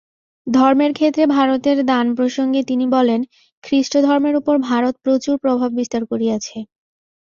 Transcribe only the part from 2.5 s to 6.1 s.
তিনি বলেন, খ্রীষ্টধর্মের উপর ভারত প্রচুর প্রভাব বিস্তার